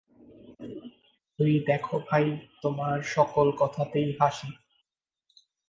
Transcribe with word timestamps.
ঐ 1.39 1.47
দেখ 1.67 1.83
ভাই, 2.07 2.25
তোমার 2.61 2.97
সকল 3.13 3.47
কথাতেই 3.61 4.09
হাসি! 4.19 4.49